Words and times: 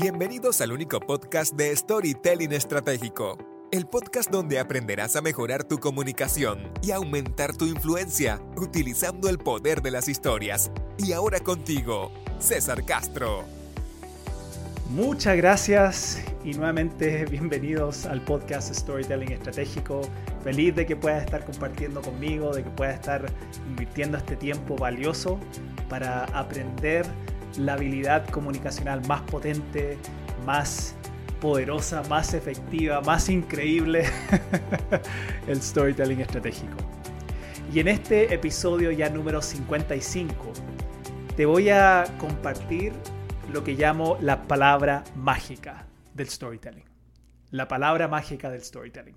Bienvenidos 0.00 0.60
al 0.60 0.70
único 0.70 1.00
podcast 1.00 1.56
de 1.56 1.74
Storytelling 1.74 2.52
Estratégico, 2.52 3.36
el 3.72 3.84
podcast 3.88 4.30
donde 4.30 4.60
aprenderás 4.60 5.16
a 5.16 5.22
mejorar 5.22 5.64
tu 5.64 5.78
comunicación 5.78 6.72
y 6.82 6.92
aumentar 6.92 7.56
tu 7.56 7.64
influencia 7.64 8.40
utilizando 8.56 9.28
el 9.28 9.38
poder 9.38 9.82
de 9.82 9.90
las 9.90 10.06
historias. 10.06 10.70
Y 10.98 11.10
ahora 11.14 11.40
contigo, 11.40 12.12
César 12.38 12.84
Castro. 12.84 13.42
Muchas 14.90 15.36
gracias 15.36 16.22
y 16.44 16.52
nuevamente 16.52 17.24
bienvenidos 17.24 18.06
al 18.06 18.24
podcast 18.24 18.72
Storytelling 18.72 19.32
Estratégico. 19.32 20.02
Feliz 20.44 20.76
de 20.76 20.86
que 20.86 20.94
puedas 20.94 21.24
estar 21.24 21.44
compartiendo 21.44 22.02
conmigo, 22.02 22.54
de 22.54 22.62
que 22.62 22.70
puedas 22.70 22.94
estar 22.94 23.26
invirtiendo 23.66 24.16
este 24.16 24.36
tiempo 24.36 24.76
valioso 24.76 25.40
para 25.88 26.22
aprender 26.26 27.04
la 27.56 27.74
habilidad 27.74 28.28
comunicacional 28.28 29.06
más 29.06 29.22
potente, 29.22 29.96
más 30.44 30.94
poderosa, 31.40 32.02
más 32.08 32.34
efectiva, 32.34 33.00
más 33.00 33.28
increíble, 33.28 34.04
el 35.46 35.62
storytelling 35.62 36.20
estratégico. 36.20 36.76
Y 37.72 37.80
en 37.80 37.88
este 37.88 38.34
episodio 38.34 38.90
ya 38.90 39.10
número 39.10 39.42
55, 39.42 40.52
te 41.36 41.46
voy 41.46 41.70
a 41.70 42.04
compartir 42.18 42.92
lo 43.52 43.62
que 43.62 43.74
llamo 43.74 44.18
la 44.20 44.48
palabra 44.48 45.04
mágica 45.14 45.86
del 46.14 46.28
storytelling. 46.28 46.84
La 47.50 47.68
palabra 47.68 48.08
mágica 48.08 48.50
del 48.50 48.62
storytelling. 48.62 49.16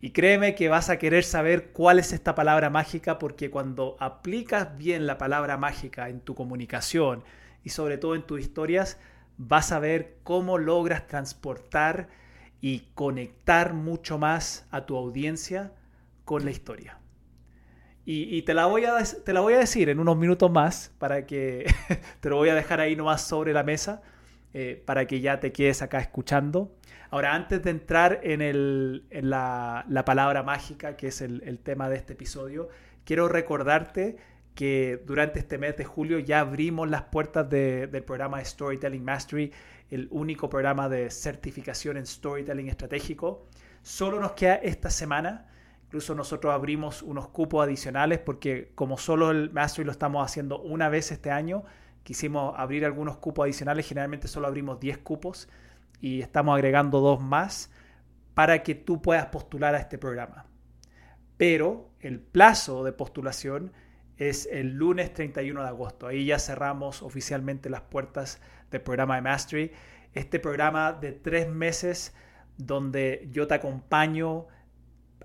Y 0.00 0.10
créeme 0.12 0.54
que 0.54 0.68
vas 0.68 0.88
a 0.88 0.98
querer 0.98 1.24
saber 1.24 1.72
cuál 1.72 1.98
es 1.98 2.12
esta 2.12 2.34
palabra 2.34 2.70
mágica 2.70 3.18
porque 3.18 3.50
cuando 3.50 3.96
aplicas 4.00 4.78
bien 4.78 5.06
la 5.06 5.18
palabra 5.18 5.58
mágica 5.58 6.08
en 6.08 6.20
tu 6.20 6.34
comunicación, 6.34 7.22
y 7.64 7.70
sobre 7.70 7.98
todo 7.98 8.14
en 8.14 8.22
tus 8.22 8.40
historias 8.40 8.98
vas 9.36 9.72
a 9.72 9.78
ver 9.78 10.18
cómo 10.22 10.58
logras 10.58 11.06
transportar 11.06 12.08
y 12.60 12.80
conectar 12.94 13.72
mucho 13.72 14.18
más 14.18 14.66
a 14.70 14.84
tu 14.84 14.96
audiencia 14.96 15.72
con 16.24 16.44
la 16.44 16.50
historia. 16.50 16.98
Y, 18.12 18.42
te, 18.42 18.54
la 18.54 18.66
voy 18.66 18.84
a, 18.86 18.96
te 19.24 19.32
la 19.32 19.40
voy 19.40 19.54
a 19.54 19.58
decir 19.58 19.88
en 19.88 20.00
unos 20.00 20.16
minutos 20.16 20.50
más 20.50 20.92
para 20.98 21.26
que 21.26 21.72
te 22.20 22.28
lo 22.28 22.36
voy 22.36 22.48
a 22.48 22.56
dejar 22.56 22.80
ahí 22.80 22.96
nomás 22.96 23.22
sobre 23.22 23.52
la 23.52 23.62
mesa 23.62 24.02
eh, 24.52 24.82
para 24.84 25.06
que 25.06 25.20
ya 25.20 25.38
te 25.38 25.52
quedes 25.52 25.80
acá 25.80 26.00
escuchando. 26.00 26.74
Ahora, 27.10 27.34
antes 27.34 27.62
de 27.62 27.70
entrar 27.70 28.20
en, 28.24 28.42
el, 28.42 29.04
en 29.10 29.30
la, 29.30 29.84
la, 29.88 30.04
palabra 30.04 30.42
mágica, 30.42 30.96
que 30.96 31.08
es 31.08 31.20
el, 31.20 31.42
el 31.44 31.60
tema 31.60 31.88
de 31.88 31.96
este 31.96 32.14
episodio, 32.14 32.68
quiero 33.04 33.28
recordarte 33.28 34.16
que 34.54 35.02
durante 35.06 35.38
este 35.38 35.58
mes 35.58 35.76
de 35.76 35.84
julio 35.84 36.18
ya 36.18 36.40
abrimos 36.40 36.88
las 36.88 37.04
puertas 37.04 37.48
del 37.48 38.04
programa 38.04 38.44
Storytelling 38.44 39.04
Mastery, 39.04 39.52
el 39.90 40.08
único 40.10 40.48
programa 40.48 40.88
de 40.88 41.10
certificación 41.10 41.96
en 41.96 42.06
storytelling 42.06 42.68
estratégico. 42.68 43.46
Solo 43.82 44.20
nos 44.20 44.32
queda 44.32 44.56
esta 44.56 44.90
semana. 44.90 45.46
Incluso 45.84 46.14
nosotros 46.14 46.52
abrimos 46.54 47.02
unos 47.02 47.28
cupos 47.28 47.64
adicionales 47.64 48.20
porque 48.20 48.70
como 48.74 48.96
solo 48.96 49.30
el 49.30 49.50
Mastery 49.50 49.84
lo 49.86 49.92
estamos 49.92 50.24
haciendo 50.24 50.60
una 50.60 50.88
vez 50.88 51.10
este 51.10 51.30
año, 51.30 51.64
quisimos 52.04 52.54
abrir 52.56 52.84
algunos 52.84 53.16
cupos 53.16 53.44
adicionales. 53.44 53.88
Generalmente 53.88 54.28
solo 54.28 54.46
abrimos 54.46 54.78
10 54.78 54.98
cupos 54.98 55.48
y 56.00 56.20
estamos 56.20 56.54
agregando 56.54 57.00
dos 57.00 57.20
más 57.20 57.72
para 58.34 58.62
que 58.62 58.74
tú 58.74 59.02
puedas 59.02 59.26
postular 59.26 59.74
a 59.74 59.78
este 59.78 59.98
programa. 59.98 60.46
Pero 61.36 61.90
el 62.00 62.20
plazo 62.20 62.84
de 62.84 62.92
postulación 62.92 63.72
es 64.20 64.46
el 64.52 64.74
lunes 64.74 65.14
31 65.14 65.62
de 65.62 65.68
agosto. 65.68 66.06
Ahí 66.06 66.26
ya 66.26 66.38
cerramos 66.38 67.02
oficialmente 67.02 67.70
las 67.70 67.80
puertas 67.80 68.38
del 68.70 68.82
programa 68.82 69.16
de 69.16 69.22
Mastery. 69.22 69.72
Este 70.12 70.38
programa 70.38 70.92
de 70.92 71.12
tres 71.12 71.48
meses 71.48 72.14
donde 72.58 73.28
yo 73.32 73.46
te 73.46 73.54
acompaño 73.54 74.46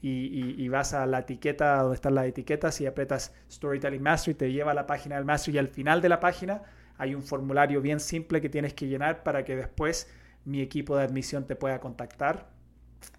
y, 0.00 0.68
vas 0.68 0.94
a 0.94 1.06
la 1.06 1.20
etiqueta 1.20 1.82
donde 1.82 1.96
están 1.96 2.14
las 2.14 2.26
etiquetas 2.26 2.80
y 2.80 2.86
apretas 2.86 3.34
Storytelling 3.50 4.02
Mastery, 4.02 4.34
te 4.34 4.52
lleva 4.52 4.70
a 4.70 4.74
la 4.74 4.86
página 4.86 5.16
del 5.16 5.24
Mastery 5.24 5.56
y 5.56 5.58
al 5.58 5.68
final 5.68 6.00
de 6.00 6.08
la 6.08 6.20
página 6.20 6.62
hay 6.96 7.14
un 7.14 7.22
formulario 7.22 7.80
bien 7.80 8.00
simple 8.00 8.40
que 8.40 8.48
tienes 8.48 8.74
que 8.74 8.86
llenar 8.86 9.22
para 9.22 9.44
que 9.44 9.56
después 9.56 10.08
mi 10.44 10.60
equipo 10.60 10.96
de 10.96 11.04
admisión 11.04 11.46
te 11.46 11.56
pueda 11.56 11.80
contactar 11.80 12.48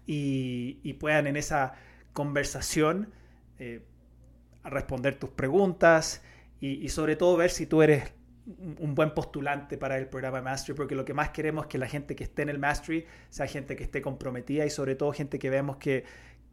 y, 0.06 0.92
puedan 0.94 1.26
en 1.26 1.36
esa 1.36 1.74
conversación 2.12 3.10
eh, 3.58 3.82
responder 4.64 5.18
tus 5.18 5.30
preguntas 5.30 6.22
y, 6.60 6.84
y 6.84 6.88
sobre 6.88 7.16
todo 7.16 7.36
ver 7.36 7.50
si 7.50 7.66
tú 7.66 7.82
eres 7.82 8.12
un 8.46 8.94
buen 8.94 9.12
postulante 9.14 9.76
para 9.76 9.98
el 9.98 10.06
programa 10.06 10.40
Mastery, 10.42 10.76
porque 10.76 10.94
lo 10.94 11.04
que 11.04 11.14
más 11.14 11.30
queremos 11.30 11.64
es 11.64 11.68
que 11.68 11.78
la 11.78 11.86
gente 11.86 12.16
que 12.16 12.24
esté 12.24 12.42
en 12.42 12.48
el 12.48 12.58
Mastery 12.58 13.06
sea 13.28 13.46
gente 13.46 13.76
que 13.76 13.84
esté 13.84 14.02
comprometida 14.02 14.64
y 14.64 14.70
sobre 14.70 14.94
todo 14.94 15.12
gente 15.12 15.38
que 15.38 15.50
vemos 15.50 15.76
que, 15.76 16.04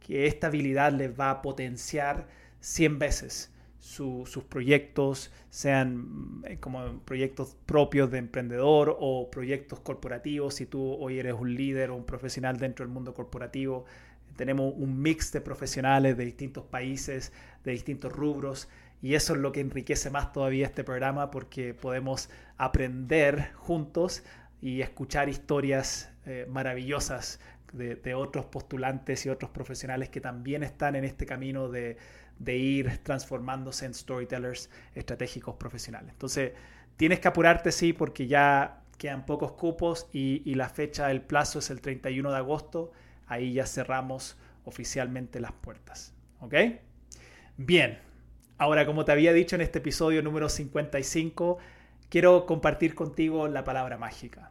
esta 0.08 0.46
habilidad 0.46 0.92
les 0.92 1.18
va 1.18 1.28
a 1.28 1.42
potenciar 1.42 2.28
100 2.60 2.98
veces 2.98 3.52
sus 3.78 4.44
proyectos, 4.48 5.30
sean 5.50 6.42
eh, 6.44 6.58
como 6.58 7.00
proyectos 7.00 7.56
propios 7.66 8.10
de 8.10 8.18
emprendedor 8.18 8.96
o 8.98 9.30
proyectos 9.30 9.80
corporativos, 9.80 10.54
si 10.54 10.66
tú 10.66 10.94
hoy 10.94 11.18
eres 11.18 11.34
un 11.34 11.54
líder 11.54 11.90
o 11.90 11.96
un 11.96 12.04
profesional 12.04 12.56
dentro 12.56 12.86
del 12.86 12.92
mundo 12.92 13.12
corporativo. 13.12 13.84
Tenemos 14.36 14.72
un 14.76 15.00
mix 15.02 15.32
de 15.32 15.40
profesionales 15.40 16.16
de 16.16 16.24
distintos 16.24 16.64
países, 16.64 17.32
de 17.64 17.72
distintos 17.72 18.12
rubros 18.12 18.68
y 19.00 19.14
eso 19.14 19.34
es 19.34 19.40
lo 19.40 19.52
que 19.52 19.60
enriquece 19.60 20.10
más 20.10 20.32
todavía 20.32 20.66
este 20.66 20.84
programa 20.84 21.30
porque 21.30 21.74
podemos 21.74 22.30
aprender 22.56 23.52
juntos 23.54 24.24
y 24.60 24.80
escuchar 24.82 25.28
historias 25.28 26.10
eh, 26.26 26.46
maravillosas 26.48 27.40
de, 27.72 28.14
otros 28.14 28.46
postulantes 28.46 29.26
y 29.26 29.28
otros 29.28 29.50
profesionales 29.50 30.08
que 30.08 30.20
también 30.20 30.62
están 30.62 30.96
en 30.96 31.04
este 31.04 31.26
camino 31.26 31.68
de, 31.68 31.96
ir 32.46 32.98
transformándose 33.02 33.84
en 33.86 33.94
storytellers 33.94 34.70
estratégicos 34.94 35.56
profesionales. 35.56 36.10
Entonces, 36.12 36.52
tienes 36.96 37.20
que 37.20 37.28
apurarte, 37.28 37.70
sí, 37.72 37.92
porque 37.92 38.26
ya 38.26 38.82
quedan 38.96 39.26
pocos 39.26 39.52
cupos 39.52 40.08
y, 40.12 40.42
y 40.44 40.54
la 40.54 40.68
fecha 40.68 41.08
del 41.08 41.20
plazo 41.20 41.58
es 41.58 41.70
el 41.70 41.80
31 41.80 42.30
de 42.30 42.36
agosto. 42.36 42.92
Ahí 43.26 43.52
ya 43.52 43.66
cerramos 43.66 44.38
oficialmente 44.64 45.38
las 45.40 45.52
puertas. 45.52 46.14
¿Ok? 46.40 46.54
Bien, 47.58 47.98
Ahora, 48.58 48.84
como 48.86 49.04
te 49.04 49.12
había 49.12 49.32
dicho 49.32 49.54
en 49.54 49.62
este 49.62 49.78
episodio 49.78 50.22
número 50.22 50.48
55, 50.48 51.58
quiero 52.08 52.44
compartir 52.44 52.94
contigo 52.94 53.46
la 53.46 53.64
palabra 53.64 53.96
mágica. 53.96 54.50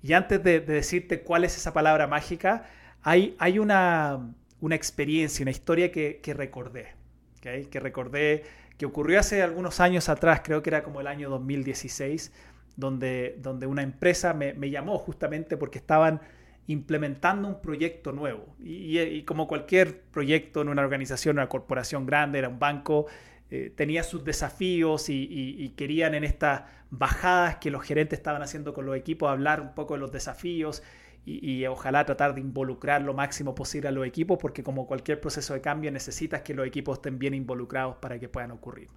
Y 0.00 0.12
antes 0.12 0.42
de, 0.42 0.60
decirte 0.60 1.22
cuál 1.22 1.44
es 1.44 1.56
esa 1.56 1.72
palabra 1.72 2.06
mágica, 2.06 2.66
hay, 3.02 3.58
una, 3.58 4.32
experiencia, 4.70 5.42
una 5.42 5.50
historia 5.50 5.90
que, 5.90 6.20
recordé, 6.36 6.94
que 7.40 7.80
recordé 7.80 8.44
que 8.78 8.86
ocurrió 8.86 9.18
hace 9.18 9.42
algunos 9.42 9.80
años 9.80 10.08
atrás, 10.08 10.42
creo 10.44 10.62
que 10.62 10.70
era 10.70 10.84
como 10.84 11.00
el 11.00 11.08
año 11.08 11.28
2016, 11.28 12.32
donde, 12.76 13.36
donde 13.42 13.66
una 13.66 13.82
empresa 13.82 14.34
me, 14.34 14.54
me 14.54 14.70
llamó 14.70 14.98
justamente 14.98 15.56
porque 15.56 15.78
estaban 15.78 16.20
implementando 16.68 17.48
un 17.48 17.60
proyecto 17.60 18.12
nuevo. 18.12 18.54
Y, 18.62 19.22
como 19.22 19.48
cualquier 19.48 20.00
proyecto 20.02 20.62
en 20.62 20.68
una 20.68 20.82
organización, 20.82 21.38
una 21.38 21.48
corporación 21.48 22.06
grande, 22.06 22.38
era 22.38 22.48
un 22.48 22.58
banco, 22.58 23.06
eh, 23.50 23.72
tenía 23.74 24.02
sus 24.02 24.24
desafíos 24.24 25.08
y, 25.08 25.72
querían 25.76 26.14
en 26.14 26.24
estas 26.24 26.64
bajadas 26.90 27.56
que 27.56 27.70
los 27.70 27.82
gerentes 27.82 28.18
estaban 28.18 28.42
haciendo 28.42 28.74
con 28.74 28.84
los 28.84 28.96
equipos 28.96 29.30
hablar 29.30 29.60
un 29.60 29.74
poco 29.74 29.94
de 29.94 30.00
los 30.00 30.12
desafíos 30.12 30.82
y, 31.24 31.66
ojalá 31.66 32.04
tratar 32.04 32.34
de 32.34 32.40
involucrar 32.40 33.02
lo 33.02 33.12
máximo 33.14 33.54
posible 33.54 33.88
a 33.88 33.92
los 33.92 34.06
equipos, 34.06 34.38
porque 34.40 34.62
como 34.62 34.86
cualquier 34.86 35.20
proceso 35.20 35.54
de 35.54 35.60
cambio 35.60 35.90
necesitas 35.90 36.42
que 36.42 36.54
los 36.54 36.66
equipos 36.66 36.98
estén 36.98 37.18
bien 37.18 37.34
involucrados 37.34 37.96
para 37.96 38.18
que 38.18 38.28
puedan 38.28 38.50
ocurrir. 38.50 38.88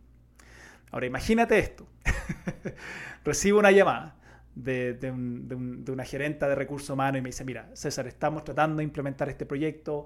Ahora 0.91 1.05
imagínate 1.05 1.59
esto. 1.59 1.87
Recibo 3.25 3.59
una 3.59 3.71
llamada 3.71 4.15
de, 4.55 5.11
una 5.89 6.03
gerenta 6.03 6.47
de 6.47 6.55
recursos 6.55 6.89
humanos 6.89 7.19
y 7.19 7.21
me 7.21 7.29
dice, 7.29 7.45
mira, 7.45 7.69
César, 7.73 8.07
estamos 8.07 8.43
tratando 8.43 8.77
de 8.77 8.83
implementar 8.83 9.29
este 9.29 9.45
proyecto, 9.45 10.05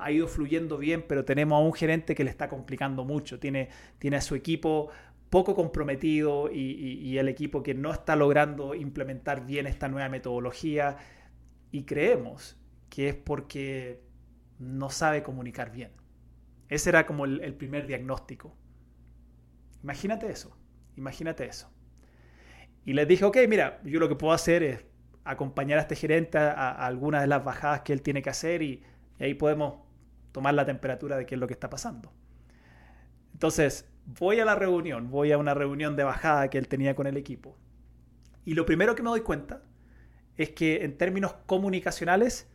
ha 0.00 0.10
ido 0.10 0.28
fluyendo 0.28 0.78
bien, 0.78 1.04
pero 1.06 1.24
tenemos 1.24 1.56
a 1.56 1.64
un 1.64 1.72
gerente 1.72 2.14
que 2.14 2.24
le 2.24 2.30
está 2.30 2.48
complicando 2.48 3.04
mucho, 3.04 3.38
tiene, 3.38 3.68
tiene 3.98 4.16
a 4.16 4.20
su 4.20 4.34
equipo 4.34 4.90
poco 5.30 5.54
comprometido 5.54 6.50
y, 6.52 7.18
el 7.18 7.28
equipo 7.28 7.62
que 7.62 7.74
no 7.74 7.92
está 7.92 8.16
logrando 8.16 8.74
implementar 8.74 9.44
bien 9.44 9.66
esta 9.66 9.88
nueva 9.88 10.08
metodología 10.08 10.96
y 11.70 11.84
creemos 11.84 12.56
que 12.88 13.08
es 13.08 13.14
porque 13.14 14.00
no 14.58 14.90
sabe 14.90 15.22
comunicar 15.22 15.72
bien. 15.72 15.90
Ese 16.68 16.90
era 16.90 17.06
como 17.06 17.24
el, 17.24 17.54
primer 17.54 17.86
diagnóstico. 17.86 18.56
Imagínate 19.82 20.30
eso, 20.30 20.56
imagínate 20.96 21.46
eso. 21.46 21.70
Y 22.84 22.92
les 22.92 23.08
dije, 23.08 23.24
ok, 23.24 23.36
mira, 23.48 23.80
yo 23.84 23.98
lo 23.98 24.08
que 24.08 24.14
puedo 24.14 24.32
hacer 24.32 24.62
es 24.62 24.84
acompañar 25.24 25.78
a 25.78 25.82
este 25.82 25.96
gerente 25.96 26.38
a, 26.38 26.70
algunas 26.70 27.20
de 27.22 27.26
las 27.26 27.44
bajadas 27.44 27.80
que 27.80 27.92
él 27.92 28.02
tiene 28.02 28.22
que 28.22 28.30
hacer 28.30 28.62
y 28.62 28.82
ahí 29.18 29.34
podemos 29.34 29.85
tomar 30.36 30.52
la 30.52 30.66
temperatura 30.66 31.16
de 31.16 31.24
qué 31.24 31.34
es 31.34 31.40
lo 31.40 31.46
que 31.46 31.54
está 31.54 31.70
pasando. 31.70 32.12
Entonces, 33.32 33.88
voy 34.04 34.38
a 34.38 34.44
la 34.44 34.54
reunión, 34.54 35.10
voy 35.10 35.32
a 35.32 35.38
una 35.38 35.54
reunión 35.54 35.96
de 35.96 36.04
bajada 36.04 36.50
que 36.50 36.58
él 36.58 36.68
tenía 36.68 36.94
con 36.94 37.06
el 37.06 37.16
equipo. 37.16 37.56
Y 38.44 38.52
lo 38.52 38.66
primero 38.66 38.94
que 38.94 39.02
me 39.02 39.08
doy 39.08 39.22
cuenta 39.22 39.62
es 40.36 40.50
que 40.50 40.84
en 40.84 40.98
términos 40.98 41.36
comunicacionales, 41.46 42.50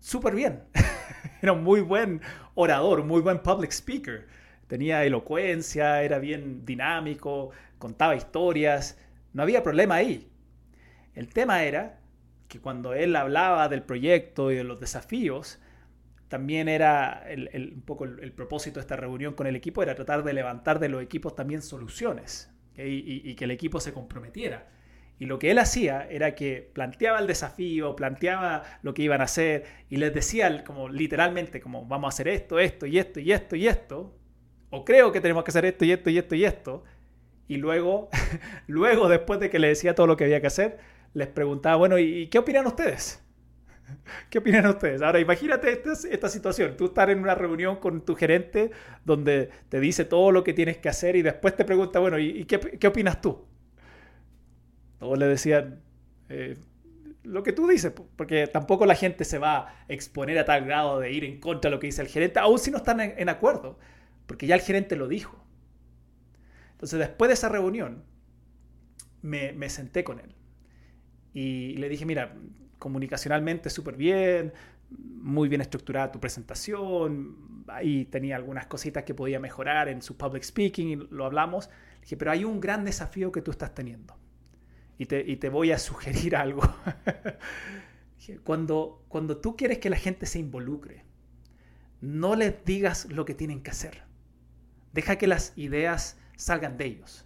súper 0.00 0.34
bien. 0.34 0.62
era 1.42 1.52
un 1.52 1.62
muy 1.62 1.82
buen 1.82 2.22
orador, 2.54 3.04
muy 3.04 3.20
buen 3.20 3.40
public 3.40 3.72
speaker. 3.72 4.26
Tenía 4.66 5.04
elocuencia, 5.04 6.02
era 6.02 6.18
bien 6.18 6.64
dinámico, 6.64 7.50
contaba 7.76 8.16
historias, 8.16 8.98
no 9.34 9.42
había 9.42 9.62
problema 9.62 9.96
ahí. 9.96 10.32
El 11.14 11.28
tema 11.28 11.64
era 11.64 12.00
que 12.48 12.62
cuando 12.62 12.94
él 12.94 13.14
hablaba 13.14 13.68
del 13.68 13.82
proyecto 13.82 14.50
y 14.50 14.56
de 14.56 14.64
los 14.64 14.80
desafíos, 14.80 15.60
también 16.34 16.68
era 16.68 17.24
un 17.54 17.82
poco 17.82 18.06
el, 18.06 18.32
propósito 18.32 18.80
de 18.80 18.80
esta 18.80 18.96
reunión 18.96 19.34
con 19.34 19.46
el 19.46 19.54
equipo, 19.54 19.84
era 19.84 19.94
tratar 19.94 20.24
de 20.24 20.32
levantar 20.32 20.80
de 20.80 20.88
los 20.88 21.00
equipos 21.00 21.36
también 21.36 21.62
soluciones 21.62 22.52
y 22.76 23.36
que 23.36 23.44
el 23.44 23.52
equipo 23.52 23.78
se 23.78 23.92
comprometiera. 23.92 24.66
Y 25.20 25.26
lo 25.26 25.38
que 25.38 25.52
él 25.52 25.58
hacía 25.60 26.08
era 26.10 26.34
que 26.34 26.70
planteaba 26.72 27.20
el 27.20 27.28
desafío, 27.28 27.94
planteaba 27.94 28.64
lo 28.82 28.94
que 28.94 29.02
iban 29.02 29.20
a 29.20 29.24
hacer 29.24 29.64
y 29.88 29.98
les 29.98 30.12
decía 30.12 30.64
como 30.64 30.88
literalmente 30.88 31.60
como 31.60 31.86
vamos 31.86 32.08
a 32.08 32.14
hacer 32.14 32.26
esto, 32.26 32.58
esto 32.58 32.86
y 32.86 32.98
esto 32.98 33.20
y 33.20 33.30
esto 33.30 33.54
y 33.54 33.68
esto, 33.68 34.18
o 34.70 34.84
creo 34.84 35.12
que 35.12 35.20
tenemos 35.20 35.44
que 35.44 35.52
hacer 35.52 35.66
esto 35.66 35.84
y 35.84 35.92
esto 35.92 36.10
y 36.10 36.18
esto 36.18 36.34
y 36.34 36.44
esto. 36.44 36.84
Y 37.46 37.58
luego, 37.58 38.08
luego 38.66 39.08
después 39.08 39.38
de 39.38 39.50
que 39.50 39.60
le 39.60 39.68
decía 39.68 39.94
todo 39.94 40.08
lo 40.08 40.16
que 40.16 40.24
había 40.24 40.40
que 40.40 40.48
hacer, 40.48 40.78
les 41.12 41.28
preguntaba, 41.28 41.76
bueno, 41.76 41.96
¿y 41.96 42.26
qué 42.26 42.38
opinan 42.40 42.66
ustedes? 42.66 43.23
¿Qué 44.30 44.38
opinan 44.38 44.66
ustedes? 44.66 45.02
Ahora 45.02 45.20
imagínate 45.20 45.72
esta, 45.72 46.28
situación, 46.28 46.76
tú 46.76 46.86
estar 46.86 47.10
en 47.10 47.20
una 47.20 47.34
reunión 47.34 47.76
con 47.76 48.04
tu 48.04 48.14
gerente 48.14 48.70
donde 49.04 49.50
te 49.68 49.80
dice 49.80 50.04
todo 50.04 50.30
lo 50.30 50.44
que 50.44 50.52
tienes 50.52 50.78
que 50.78 50.88
hacer 50.88 51.16
y 51.16 51.22
después 51.22 51.56
te 51.56 51.64
pregunta, 51.64 51.98
bueno, 51.98 52.18
¿y, 52.18 52.44
qué, 52.44 52.86
opinas 52.86 53.20
tú? 53.20 53.46
o 55.00 55.16
le 55.16 55.26
decían 55.26 55.82
eh, 56.30 56.56
lo 57.24 57.42
que 57.42 57.52
tú 57.52 57.68
dices, 57.68 57.92
porque 58.16 58.46
tampoco 58.46 58.86
la 58.86 58.94
gente 58.94 59.24
se 59.24 59.38
va 59.38 59.68
a 59.68 59.84
exponer 59.88 60.38
a 60.38 60.46
tal 60.46 60.64
grado 60.64 61.00
de 61.00 61.12
ir 61.12 61.24
en 61.24 61.40
contra 61.40 61.70
de 61.70 61.76
lo 61.76 61.80
que 61.80 61.88
dice 61.88 62.00
el 62.00 62.08
gerente, 62.08 62.38
aun 62.38 62.58
si 62.58 62.70
no 62.70 62.78
están 62.78 63.00
en, 63.00 63.28
acuerdo, 63.28 63.78
porque 64.26 64.46
ya 64.46 64.54
el 64.54 64.62
gerente 64.62 64.96
lo 64.96 65.08
dijo. 65.08 65.44
Entonces, 66.72 66.98
después 66.98 67.28
de 67.28 67.34
esa 67.34 67.48
reunión, 67.48 68.02
me 69.20 69.68
senté 69.68 70.04
con 70.04 70.20
él 70.20 70.34
y 71.34 71.76
le 71.76 71.88
dije, 71.88 72.06
mira, 72.06 72.32
comunicacionalmente 72.84 73.70
súper 73.70 73.96
bien, 73.96 74.52
muy 74.90 75.48
bien 75.48 75.62
estructurada 75.62 76.12
tu 76.12 76.20
presentación, 76.20 77.64
ahí 77.66 78.04
tenía 78.04 78.36
algunas 78.36 78.66
cositas 78.66 79.04
que 79.04 79.14
podía 79.14 79.40
mejorar 79.40 79.88
en 79.88 80.02
su 80.02 80.18
public 80.18 80.42
speaking 80.42 80.88
y 80.88 80.96
lo 80.96 81.24
hablamos. 81.24 81.70
Dije, 82.02 82.18
pero 82.18 82.30
hay 82.30 82.44
un 82.44 82.60
gran 82.60 82.84
desafío 82.84 83.32
que 83.32 83.40
tú 83.40 83.52
estás 83.52 83.74
teniendo 83.74 84.14
y 84.98 85.06
te, 85.06 85.48
voy 85.48 85.72
a 85.72 85.78
sugerir 85.88 86.36
algo. 86.36 86.60
cuando, 88.44 89.02
cuando 89.08 89.38
tú 89.38 89.56
quieres 89.56 89.78
que 89.78 89.88
la 89.88 89.96
gente 89.96 90.26
se 90.26 90.38
involucre, 90.38 91.04
no 92.02 92.36
les 92.36 92.66
digas 92.66 93.06
lo 93.06 93.24
que 93.24 93.32
tienen 93.32 93.62
que 93.62 93.70
hacer. 93.70 94.02
Deja 94.92 95.16
que 95.16 95.26
las 95.26 95.54
ideas 95.56 96.18
salgan 96.36 96.76
de 96.76 96.84
ellos. 96.84 97.24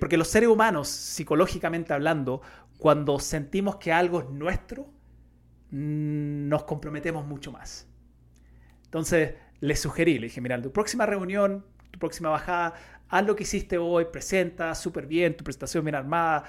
Porque 0.00 0.16
los 0.16 0.28
seres 0.28 0.48
humanos, 0.48 0.88
psicológicamente 0.88 1.92
hablando, 1.92 2.40
cuando 2.78 3.18
sentimos 3.18 3.76
que 3.76 3.92
algo 3.92 4.20
es 4.20 4.30
nuestro, 4.30 4.88
nos 5.70 6.64
comprometemos 6.64 7.26
mucho 7.26 7.52
más. 7.52 7.86
Entonces, 8.84 9.34
le 9.60 9.76
sugerí, 9.76 10.18
le 10.18 10.28
dije, 10.28 10.40
mira, 10.40 10.60
tu 10.62 10.72
próxima 10.72 11.04
reunión, 11.04 11.66
tu 11.90 11.98
próxima 11.98 12.30
bajada, 12.30 12.74
haz 13.08 13.26
lo 13.26 13.36
que 13.36 13.42
hiciste 13.42 13.76
hoy, 13.76 14.06
presenta 14.06 14.74
súper 14.74 15.06
bien, 15.06 15.36
tu 15.36 15.44
presentación 15.44 15.84
bien 15.84 15.96
armada, 15.96 16.44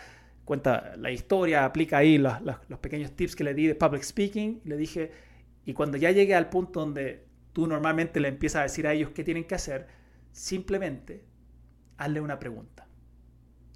cuenta 0.45 0.95
la 0.97 1.11
historia, 1.11 1.65
aplica 1.65 1.97
ahí 1.97 2.17
los, 2.17 2.33
pequeños 2.79 3.11
tips 3.15 3.35
que 3.35 3.43
le 3.43 3.53
di 3.53 3.67
de 3.67 3.75
public 3.75 4.03
speaking. 4.03 4.61
Y 4.63 4.69
le 4.69 4.77
dije, 4.77 5.11
y 5.65 5.73
cuando 5.73 5.97
ya 5.97 6.11
llegue 6.11 6.35
al 6.35 6.49
punto 6.49 6.79
donde 6.79 7.25
tú 7.53 7.67
normalmente 7.67 8.19
le 8.19 8.27
empiezas 8.27 8.59
a 8.59 8.63
decir 8.63 8.87
a 8.87 8.93
ellos 8.93 9.09
qué 9.11 9.23
tienen 9.23 9.45
que 9.45 9.55
hacer, 9.55 9.87
simplemente 10.31 11.25
hazle 11.97 12.21
una 12.21 12.39
pregunta. 12.39 12.87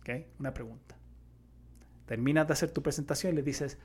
¿Ok? 0.01 0.09
Una 0.39 0.53
pregunta. 0.53 0.97
Terminas 2.13 2.45
de 2.45 2.53
hacer 2.53 2.69
tu 2.69 2.83
presentación 2.83 3.33
y 3.33 3.37
le 3.37 3.41
dices, 3.41 3.79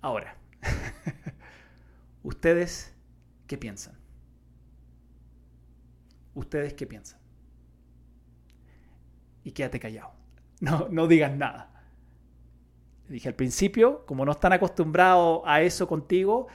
ahora, 0.00 0.38
¿ustedes 2.22 2.94
qué 3.46 3.58
piensan? 3.58 3.98
¿Ustedes 6.34 6.72
qué 6.72 6.86
piensan? 6.86 7.20
y 9.44 9.52
quédate 9.52 9.78
callado. 9.78 10.12
No, 10.62 10.88
no 10.90 11.06
digas 11.06 11.36
nada. 11.36 11.70
dije 13.08 13.28
al 13.28 13.34
principio, 13.34 14.06
como 14.06 14.24
no 14.24 14.32
están 14.32 14.54
acostumbrados 14.54 15.42
a 15.44 15.60
eso 15.60 15.86
contigo, 15.86 16.46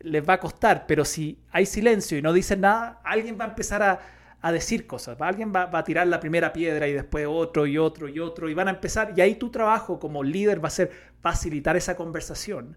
les 0.00 0.28
va 0.28 0.34
a 0.34 0.40
costar, 0.40 0.84
pero 0.86 1.06
si 1.06 1.42
hay 1.50 1.64
silencio 1.64 2.18
y 2.18 2.22
no 2.22 2.34
dicen 2.34 2.60
nada, 2.60 3.00
alguien 3.02 3.38
va 3.40 3.46
a 3.46 3.48
empezar 3.48 3.82
a, 3.82 4.00
a 4.46 4.52
decir 4.52 4.86
cosas, 4.86 5.18
alguien 5.22 5.54
va, 5.56 5.70
a 5.72 5.84
tirar 5.84 6.06
la 6.06 6.20
primera 6.20 6.52
piedra 6.52 6.86
y 6.86 6.92
después 6.92 7.26
otro 7.26 7.66
y 7.66 7.78
otro 7.78 8.10
y 8.10 8.20
otro, 8.20 8.50
y 8.50 8.52
van 8.52 8.68
a 8.68 8.72
empezar, 8.72 9.14
y 9.16 9.22
ahí 9.22 9.36
tu 9.36 9.50
trabajo 9.50 9.98
como 9.98 10.22
líder 10.22 10.62
va 10.62 10.68
a 10.68 10.70
ser 10.70 10.90
facilitar 11.22 11.76
esa 11.76 11.96
conversación 11.96 12.76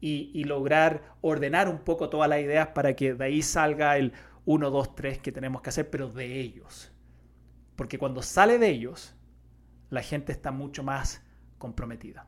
y, 0.00 0.30
y 0.32 0.44
lograr 0.44 1.02
ordenar 1.20 1.68
un 1.68 1.80
poco 1.80 2.08
todas 2.08 2.30
las 2.30 2.40
ideas 2.40 2.68
para 2.68 2.96
que 2.96 3.12
de 3.12 3.22
ahí 3.26 3.42
salga 3.42 3.98
el 3.98 4.14
1, 4.46 4.70
2, 4.70 4.94
3 4.94 5.18
que 5.18 5.32
tenemos 5.32 5.60
que 5.60 5.68
hacer, 5.68 5.90
pero 5.90 6.08
de 6.08 6.40
ellos. 6.40 6.90
Porque 7.76 7.98
cuando 7.98 8.22
sale 8.22 8.56
de 8.58 8.70
ellos, 8.70 9.14
la 9.90 10.00
gente 10.00 10.32
está 10.32 10.50
mucho 10.50 10.82
más 10.82 11.22
comprometida. 11.58 12.26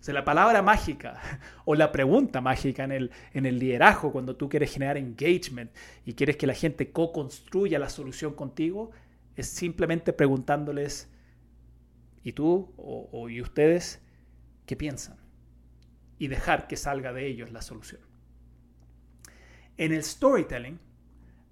O 0.00 0.02
sea, 0.02 0.14
la 0.14 0.24
palabra 0.24 0.62
mágica 0.62 1.20
o 1.64 1.74
la 1.74 1.90
pregunta 1.90 2.40
mágica 2.40 2.84
en 2.84 2.92
el, 2.92 3.10
en 3.32 3.46
el 3.46 3.58
liderazgo, 3.58 4.12
cuando 4.12 4.36
tú 4.36 4.48
quieres 4.48 4.72
generar 4.72 4.96
engagement 4.96 5.70
y 6.04 6.14
quieres 6.14 6.36
que 6.36 6.46
la 6.46 6.54
gente 6.54 6.92
co-construya 6.92 7.78
la 7.78 7.88
solución 7.88 8.34
contigo, 8.34 8.90
es 9.36 9.48
simplemente 9.48 10.12
preguntándoles, 10.12 11.10
¿y 12.22 12.32
tú 12.32 12.74
o, 12.76 13.28
y 13.28 13.40
ustedes 13.40 14.02
qué 14.66 14.76
piensan? 14.76 15.16
Y 16.18 16.26
dejar 16.26 16.66
que 16.66 16.76
salga 16.76 17.12
de 17.12 17.26
ellos 17.26 17.52
la 17.52 17.62
solución. 17.62 18.00
En 19.76 19.92
el 19.92 20.02
storytelling 20.02 20.80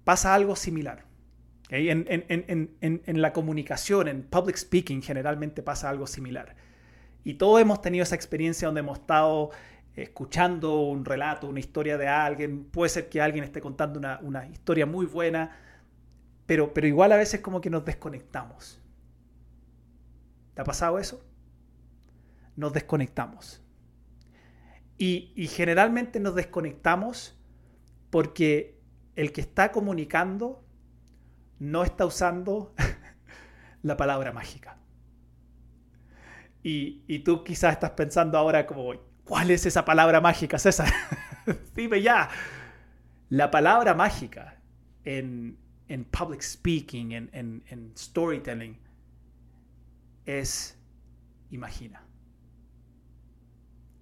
pasa 0.03 0.35
algo 0.35 0.55
similar. 0.57 1.05
En, 1.69 3.21
la 3.21 3.33
comunicación, 3.33 4.07
en 4.07 4.23
public 4.23 4.57
speaking, 4.57 5.01
generalmente 5.01 5.63
pasa 5.63 5.89
algo 5.89 6.07
similar. 6.07 6.55
Y 7.27 7.33
todos 7.33 7.59
hemos 7.59 7.81
tenido 7.81 8.03
esa 8.03 8.15
experiencia 8.15 8.69
donde 8.69 8.79
hemos 8.79 8.99
estado 8.99 9.49
escuchando 9.97 10.79
un 10.83 11.03
relato, 11.03 11.49
una 11.49 11.59
historia 11.59 11.97
de 11.97 12.07
alguien. 12.07 12.63
Puede 12.63 12.87
ser 12.87 13.09
que 13.09 13.19
alguien 13.19 13.43
esté 13.43 13.59
contando 13.59 13.99
una, 14.21 14.47
historia 14.47 14.85
muy 14.85 15.05
buena, 15.05 15.51
pero, 16.45 16.73
pero 16.73 16.87
igual 16.87 17.11
a 17.11 17.17
veces 17.17 17.41
como 17.41 17.59
que 17.59 17.69
nos 17.69 17.83
desconectamos. 17.83 18.81
¿Te 20.53 20.61
ha 20.61 20.63
pasado 20.63 20.99
eso? 20.99 21.21
Nos 22.55 22.71
desconectamos. 22.71 23.61
Y, 24.97 25.33
y 25.35 25.47
generalmente 25.47 26.21
nos 26.21 26.33
desconectamos 26.33 27.37
porque 28.09 28.79
el 29.17 29.33
que 29.33 29.41
está 29.41 29.73
comunicando 29.73 30.63
no 31.59 31.83
está 31.83 32.05
usando 32.05 32.73
la 33.83 33.97
palabra 33.97 34.31
mágica. 34.31 34.77
Y, 36.69 37.19
tú 37.19 37.45
quizás 37.45 37.71
estás 37.71 37.91
pensando 37.91 38.37
ahora 38.37 38.67
como, 38.67 38.93
¿cuál 39.23 39.51
es 39.51 39.65
esa 39.65 39.85
palabra 39.85 40.19
mágica, 40.19 40.59
César? 40.59 40.91
Dime 41.75 42.01
ya. 42.01 42.29
La 43.29 43.49
palabra 43.49 43.93
mágica 43.93 44.59
en, 45.05 45.57
en 45.87 46.03
public 46.03 46.41
speaking, 46.41 47.13
en, 47.13 47.29
en, 47.31 47.63
en 47.67 47.93
storytelling, 47.95 48.77
es 50.25 50.77
imagina. 51.51 52.03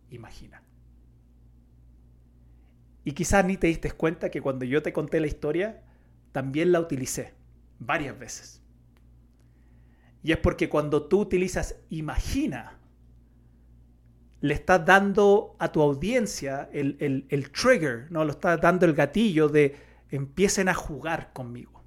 Imagina. 0.10 0.64
Y 3.04 3.12
quizás 3.12 3.46
ni 3.46 3.58
te 3.58 3.68
diste 3.68 3.92
cuenta 3.92 4.32
que 4.32 4.42
cuando 4.42 4.66
yo 4.66 4.82
te 4.82 4.92
conté 4.92 5.20
la 5.20 5.28
historia, 5.28 5.84
también 6.32 6.72
la 6.72 6.80
utilicé 6.80 7.36
varias 7.78 8.18
veces. 8.18 8.65
Y 10.26 10.32
es 10.32 10.40
porque 10.40 10.70
cuando 10.70 11.04
tú 11.04 11.20
utilizas 11.20 11.76
imagina, 11.92 12.80
le 14.42 14.56
estás 14.56 14.84
dando 14.84 15.56
a 15.60 15.72
tu 15.72 15.84
audiencia 15.84 16.68
el, 16.74 17.28
el, 17.30 17.52
trigger, 17.52 18.12
¿no? 18.12 18.26
Lo 18.26 18.32
estás 18.32 18.60
dando 18.60 18.88
el 18.88 18.96
gatillo 18.96 19.50
de 19.50 19.76
empiecen 20.10 20.68
a 20.68 20.74
jugar 20.74 21.32
conmigo. 21.32 21.84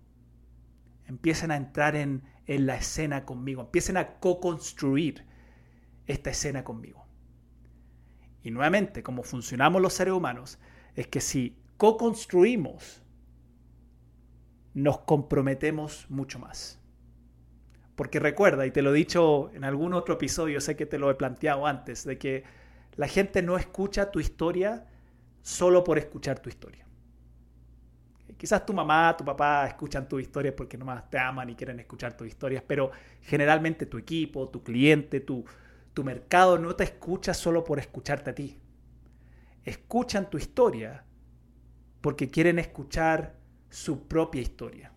Empiecen 1.06 1.50
a 1.50 1.56
entrar 1.56 1.96
en, 1.96 2.22
en 2.46 2.66
la 2.66 2.76
escena 2.76 3.24
conmigo. 3.24 3.62
Empiecen 3.62 3.96
a 3.96 4.20
co-construir 4.20 5.24
esta 6.06 6.30
escena 6.30 6.62
conmigo. 6.62 7.08
Y 8.44 8.52
nuevamente, 8.52 9.02
como 9.02 9.24
funcionamos 9.24 9.82
los 9.82 9.94
seres 9.94 10.14
humanos, 10.14 10.60
es 10.94 11.08
que 11.08 11.20
si 11.20 11.58
co-construimos, 11.76 13.02
nos 14.74 15.00
comprometemos 15.00 16.06
mucho 16.08 16.38
más. 16.38 16.78
Porque 17.98 18.20
recuerda, 18.20 18.64
y 18.64 18.70
te 18.70 18.80
lo 18.80 18.94
he 18.94 18.96
dicho 18.96 19.50
en 19.54 19.64
algún 19.64 19.92
otro 19.92 20.14
episodio, 20.14 20.60
sé 20.60 20.76
que 20.76 20.86
te 20.86 21.00
lo 21.00 21.10
he 21.10 21.16
planteado 21.16 21.66
antes, 21.66 22.04
de 22.04 22.16
que 22.16 22.44
la 22.94 23.08
gente 23.08 23.42
no 23.42 23.56
escucha 23.56 24.12
tu 24.12 24.20
historia 24.20 24.86
solo 25.42 25.82
por 25.82 25.98
escuchar 25.98 26.38
tu 26.38 26.48
historia. 26.48 26.86
Quizás 28.36 28.64
tu 28.64 28.72
mamá, 28.72 29.16
tu 29.16 29.24
papá 29.24 29.66
escuchan 29.66 30.08
tu 30.08 30.20
historia 30.20 30.54
porque 30.54 30.78
nomás 30.78 31.10
te 31.10 31.18
aman 31.18 31.50
y 31.50 31.56
quieren 31.56 31.80
escuchar 31.80 32.16
tus 32.16 32.28
historias, 32.28 32.62
pero 32.64 32.92
generalmente 33.20 33.84
tu 33.84 33.98
equipo, 33.98 34.48
tu 34.48 34.62
cliente, 34.62 35.18
tu, 35.18 35.44
tu 35.92 36.04
mercado 36.04 36.56
no 36.56 36.76
te 36.76 36.84
escucha 36.84 37.34
solo 37.34 37.64
por 37.64 37.80
escucharte 37.80 38.30
a 38.30 38.34
ti. 38.36 38.60
Escuchan 39.64 40.30
tu 40.30 40.38
historia 40.38 41.04
porque 42.00 42.30
quieren 42.30 42.60
escuchar 42.60 43.34
su 43.68 44.06
propia 44.06 44.40
historia 44.40 44.92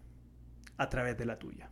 a 0.77 0.88
través 0.88 1.17
de 1.17 1.25
la 1.25 1.39
tuya. 1.39 1.70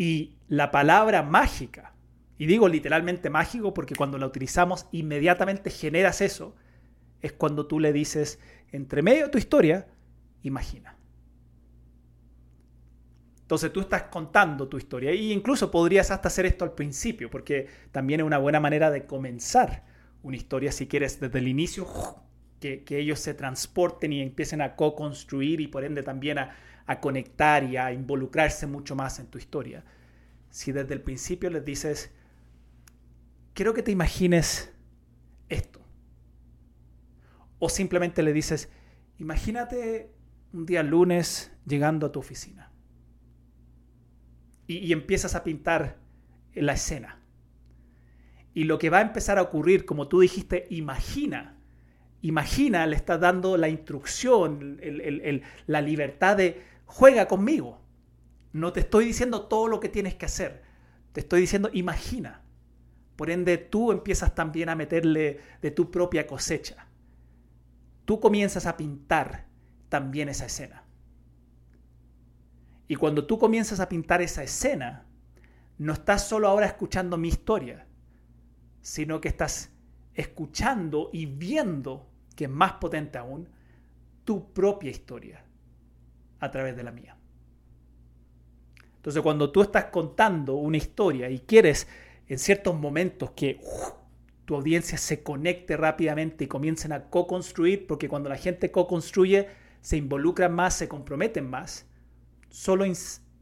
Y 0.00 0.38
la 0.48 0.70
palabra 0.70 1.22
mágica, 1.22 1.92
y 2.38 2.46
digo 2.46 2.70
literalmente 2.70 3.28
mágico 3.28 3.74
porque 3.74 3.94
cuando 3.94 4.16
la 4.16 4.24
utilizamos 4.24 4.86
inmediatamente 4.92 5.68
generas 5.68 6.22
eso, 6.22 6.56
es 7.20 7.34
cuando 7.34 7.66
tú 7.66 7.78
le 7.78 7.92
dices, 7.92 8.40
entre 8.72 9.02
medio 9.02 9.24
de 9.24 9.28
tu 9.28 9.36
historia, 9.36 9.88
imagina. 10.42 10.96
Entonces 13.42 13.74
tú 13.74 13.80
estás 13.80 14.04
contando 14.04 14.68
tu 14.68 14.78
historia 14.78 15.10
e 15.10 15.16
incluso 15.16 15.70
podrías 15.70 16.10
hasta 16.10 16.28
hacer 16.28 16.46
esto 16.46 16.64
al 16.64 16.72
principio, 16.72 17.28
porque 17.28 17.68
también 17.92 18.20
es 18.20 18.26
una 18.26 18.38
buena 18.38 18.58
manera 18.58 18.90
de 18.90 19.04
comenzar 19.04 19.84
una 20.22 20.38
historia 20.38 20.72
si 20.72 20.86
quieres 20.86 21.20
desde 21.20 21.40
el 21.40 21.48
inicio 21.48 21.86
que, 22.58 22.84
ellos 22.88 23.20
se 23.20 23.34
transporten 23.34 24.14
y 24.14 24.22
empiecen 24.22 24.62
a 24.62 24.76
co-construir 24.76 25.60
y 25.60 25.66
por 25.66 25.84
ende 25.84 26.02
también 26.02 26.38
a, 26.38 26.56
a 26.90 26.98
conectar 26.98 27.62
y 27.62 27.76
a 27.76 27.92
involucrarse 27.92 28.66
mucho 28.66 28.96
más 28.96 29.20
en 29.20 29.28
tu 29.28 29.38
historia. 29.38 29.84
Si 30.48 30.72
desde 30.72 30.92
el 30.92 31.00
principio 31.00 31.48
les 31.48 31.64
dices, 31.64 32.10
quiero 33.54 33.74
que 33.74 33.84
te 33.84 33.92
imagines 33.92 34.72
esto. 35.48 35.80
O 37.60 37.68
simplemente 37.68 38.24
le 38.24 38.32
dices, 38.32 38.72
imagínate 39.18 40.10
un 40.52 40.66
día 40.66 40.82
lunes 40.82 41.52
llegando 41.64 42.06
a 42.06 42.12
tu 42.12 42.18
oficina. 42.18 42.72
Y, 44.66 44.78
y, 44.78 44.92
empiezas 44.92 45.36
a 45.36 45.44
pintar 45.44 45.96
la 46.54 46.72
escena. 46.72 47.20
Y 48.52 48.64
lo 48.64 48.80
que 48.80 48.90
va 48.90 48.98
a 48.98 49.02
empezar 49.02 49.38
a 49.38 49.42
ocurrir, 49.42 49.84
como 49.84 50.08
tú 50.08 50.18
dijiste, 50.18 50.66
imagina. 50.70 51.56
Imagina, 52.20 52.84
le 52.88 52.96
estás 52.96 53.20
dando 53.20 53.56
la 53.56 53.68
instrucción, 53.68 54.80
la 55.66 55.80
libertad 55.80 56.36
de 56.36 56.68
juega 56.90 57.28
conmigo. 57.28 57.80
No 58.52 58.72
te 58.72 58.80
estoy 58.80 59.04
diciendo 59.06 59.46
todo 59.46 59.68
lo 59.68 59.80
que 59.80 59.88
tienes 59.88 60.16
que 60.16 60.26
hacer. 60.26 60.62
Te 61.12 61.20
estoy 61.20 61.40
diciendo 61.40 61.70
imagina. 61.72 62.42
Por 63.16 63.30
ende, 63.30 63.58
tú 63.58 63.92
empiezas 63.92 64.34
también 64.34 64.68
a 64.68 64.74
meterle 64.74 65.40
de 65.62 65.70
tu 65.70 65.90
propia 65.90 66.26
cosecha. 66.26 66.88
Tú 68.04 68.18
comienzas 68.18 68.66
a 68.66 68.76
pintar 68.76 69.46
también 69.88 70.28
esa 70.28 70.46
escena. 70.46 70.84
Y 72.88 72.96
cuando 72.96 73.24
tú 73.26 73.38
comienzas 73.38 73.78
a 73.78 73.88
pintar 73.88 74.20
esa 74.20 74.42
escena, 74.42 75.06
no 75.78 75.92
estás 75.92 76.26
solo 76.26 76.48
ahora 76.48 76.66
escuchando 76.66 77.16
mi 77.16 77.28
historia, 77.28 77.86
sino 78.80 79.20
que 79.20 79.28
estás 79.28 79.70
escuchando 80.14 81.10
y 81.12 81.26
viendo, 81.26 82.10
que 82.34 82.44
es 82.44 82.50
más 82.50 82.72
potente 82.74 83.18
aún, 83.18 83.48
tu 84.24 84.52
propia 84.52 84.90
historia 84.90 85.44
a 86.40 86.50
través 86.50 86.76
de 86.76 86.82
la 86.82 86.90
mía. 86.90 87.16
Entonces, 88.96 89.22
cuando 89.22 89.50
tú 89.50 89.62
estás 89.62 89.86
contando 89.86 90.56
una 90.56 90.76
historia 90.76 91.30
y 91.30 91.38
quieres 91.40 91.88
en 92.26 92.38
ciertos 92.38 92.78
momentos 92.78 93.30
que 93.30 93.60
tu 94.44 94.54
audiencia 94.54 94.98
se 94.98 95.22
conecte 95.22 95.76
rápidamente 95.76 96.44
y 96.44 96.48
comiencen 96.48 96.92
a 96.92 97.08
co-construir, 97.08 97.86
porque 97.86 98.08
cuando 98.08 98.28
la 98.28 98.36
gente 98.36 98.70
co-construye, 98.70 99.48
se 99.80 99.96
involucran 99.96 100.52
más, 100.52 100.74
se 100.74 100.88
comprometen 100.88 101.48
más, 101.48 101.86
solo 102.50 102.84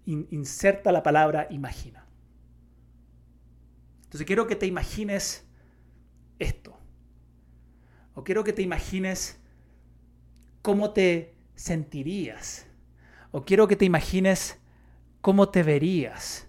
inserta 0.05 0.93
la 0.93 1.03
palabra 1.03 1.49
imagina. 1.51 2.07
Entonces 4.05 4.27
quiero 4.27 4.47
que 4.47 4.57
te 4.57 4.67
imagines 4.67 5.47
esto. 6.39 6.79
O 8.15 8.23
quiero 8.23 8.45
que 8.45 8.53
te 8.53 8.63
imagines 8.63 9.41
cómo 10.63 10.93
te 10.93 11.35
sentirías. 11.57 12.68
O 13.31 13.45
quiero 13.45 13.69
que 13.69 13.77
te 13.77 13.85
imagines 13.85 14.59
cómo 15.21 15.49
te 15.49 15.63
verías. 15.63 16.49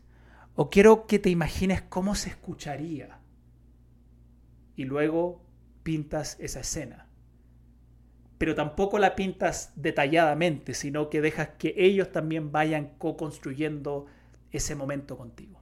O 0.56 0.70
quiero 0.70 1.08
que 1.08 1.20
te 1.20 1.30
imagines 1.30 1.82
cómo 1.82 2.16
se 2.16 2.30
escucharía. 2.30 3.20
Y 4.76 4.86
luego 4.86 5.42
pintas 5.84 6.38
esa 6.40 6.62
escena. 6.62 7.08
Pero 8.38 8.56
tampoco 8.56 9.00
la 9.00 9.16
pintas 9.16 9.74
detalladamente, 9.76 10.74
sino 10.74 11.10
que 11.10 11.22
dejas 11.22 11.50
que 11.58 11.74
ellos 11.78 12.12
también 12.12 12.52
vayan 12.52 12.94
co-construyendo 12.98 14.06
ese 14.52 14.76
momento 14.76 15.18
contigo 15.18 15.60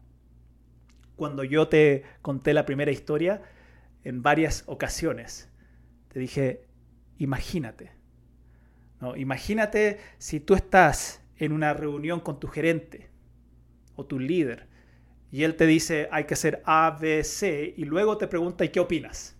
cuando 1.17 1.43
yo 1.43 1.67
te 1.67 2.03
conté 2.21 2.53
la 2.53 2.65
primera 2.65 2.91
historia, 2.91 3.41
en 4.05 4.21
varias 4.21 4.63
ocasiones, 4.67 5.49
te 6.07 6.19
dije, 6.19 6.63
imagínate. 7.17 7.91
Imagínate 9.15 9.99
si 10.17 10.39
tú 10.39 10.55
estás 10.55 11.21
en 11.37 11.51
una 11.51 11.73
reunión 11.73 12.19
con 12.19 12.39
tu 12.39 12.47
gerente 12.47 13.09
o 13.95 14.05
tu 14.05 14.19
líder 14.19 14.67
y 15.31 15.43
él 15.43 15.55
te 15.55 15.67
dice 15.67 16.07
hay 16.11 16.23
que 16.23 16.33
hacer 16.33 16.61
A, 16.65 16.97
B, 16.99 17.23
C 17.23 17.73
y 17.77 17.85
luego 17.85 18.17
te 18.17 18.27
pregunta 18.27 18.65
¿y 18.65 18.69
qué 18.69 18.79
opinas? 18.79 19.35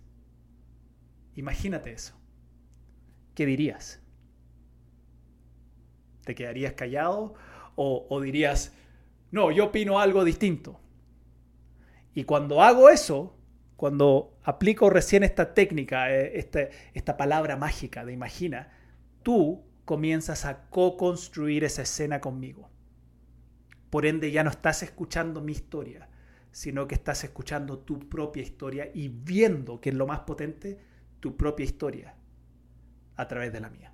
Imagínate 1.34 1.92
eso. 1.92 2.14
¿Qué 3.34 3.46
dirías? 3.46 4.00
¿Te 6.24 6.34
quedarías 6.34 6.74
callado 6.74 7.34
o, 7.74 8.06
o 8.08 8.20
dirías, 8.20 8.74
no, 9.30 9.50
yo 9.50 9.66
opino 9.66 10.00
algo 10.00 10.24
distinto? 10.24 10.80
Y 12.14 12.24
cuando 12.24 12.62
hago 12.62 12.90
eso, 12.90 13.36
cuando 13.76 14.36
aplico 14.42 14.90
recién 14.90 15.22
esta 15.22 15.54
técnica, 15.54 16.12
eh, 16.12 16.32
este, 16.38 16.70
esta 16.94 17.16
palabra 17.16 17.56
mágica 17.56 18.04
de 18.04 18.12
imagina, 18.12 18.72
tú 19.28 19.62
comienzas 19.84 20.46
a 20.46 20.70
co-construir 20.70 21.62
esa 21.62 21.82
escena 21.82 22.18
conmigo. 22.18 22.70
Por 23.90 24.06
ende 24.06 24.30
ya 24.30 24.42
no 24.42 24.48
estás 24.48 24.82
escuchando 24.82 25.42
mi 25.42 25.52
historia, 25.52 26.08
sino 26.50 26.88
que 26.88 26.94
estás 26.94 27.24
escuchando 27.24 27.78
tu 27.80 28.08
propia 28.08 28.42
historia 28.42 28.90
y 28.94 29.08
viendo, 29.08 29.82
que 29.82 29.90
es 29.90 29.94
lo 29.94 30.06
más 30.06 30.20
potente, 30.20 30.80
tu 31.20 31.36
propia 31.36 31.64
historia 31.64 32.14
a 33.16 33.28
través 33.28 33.52
de 33.52 33.60
la 33.60 33.68
mía. 33.68 33.92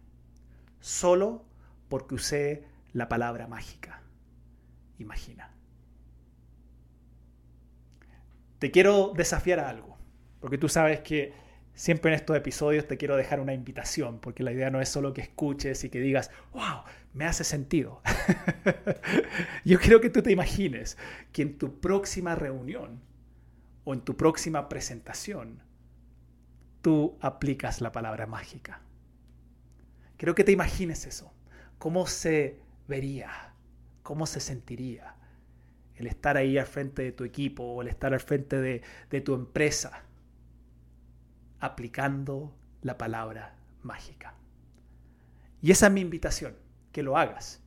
Solo 0.79 1.45
porque 1.89 2.15
usé 2.15 2.69
la 2.93 3.09
palabra 3.09 3.49
mágica. 3.49 4.05
Imagina. 5.01 5.51
te 8.61 8.71
quiero 8.71 9.13
desafiar 9.17 9.59
a 9.59 9.69
algo, 9.69 9.99
porque 10.39 10.59
tú 10.59 10.69
sabes 10.69 11.01
que 11.01 11.35
siempre 11.75 12.11
en 12.11 12.17
estos 12.17 12.37
episodios 12.37 12.87
te 12.87 12.97
quiero 12.97 13.17
dejar 13.17 13.41
una 13.41 13.55
invitación, 13.55 14.21
porque 14.21 14.43
la 14.43 14.53
idea 14.53 14.71
no 14.71 14.81
es 14.81 14.89
solo 14.89 15.13
que 15.13 15.23
escuches 15.23 15.85
y 15.85 15.91
que 15.91 16.01
digas, 16.01 16.31
wow, 16.53 16.83
me 17.13 17.25
hace 17.25 17.45
sentido. 17.45 18.01
Yo 19.65 19.79
quiero 19.79 20.01
que 20.01 20.11
tú 20.11 20.23
te 20.23 20.33
imagines 20.33 20.97
que 21.33 21.43
en 21.43 21.59
tu 21.59 21.81
próxima 21.81 22.35
reunión 22.35 23.01
o 23.85 23.93
en 23.93 24.01
tu 24.01 24.17
próxima 24.17 24.69
presentación, 24.69 25.63
tú 26.81 27.19
aplicas 27.21 27.81
la 27.81 27.93
palabra 27.93 28.27
mágica. 28.27 28.81
Quiero 30.17 30.35
que 30.35 30.45
te 30.45 30.53
imagines 30.53 31.07
eso. 31.07 31.33
¿Cómo 31.79 32.07
se 32.07 32.59
vería? 32.89 33.55
¿Cómo 34.03 34.27
se 34.27 34.41
sentiría 34.41 35.17
el 35.97 36.07
estar 36.07 36.37
ahí 36.37 36.59
al 36.59 36.67
frente 36.67 37.03
de 37.03 37.13
tu 37.13 37.25
equipo 37.25 37.63
o 37.63 37.83
el 37.83 37.89
estar 37.89 38.13
al 38.13 38.21
frente 38.21 38.61
de, 38.61 38.83
de 39.11 39.21
tu 39.21 39.35
empresa 39.35 40.05
aplicando 41.65 42.55
la 42.83 42.99
palabra 42.99 43.57
mágica? 43.83 44.35
Y 45.61 45.71
esa 45.71 45.87
es 45.87 45.93
mi 45.93 46.01
invitación, 46.01 46.57
que 46.93 47.03
lo 47.03 47.17
hagas, 47.17 47.63